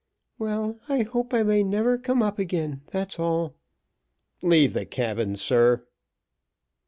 [0.39, 3.53] "Well, I hope I may never come up again, that's all."
[4.41, 5.85] "Leave the cabin, sir."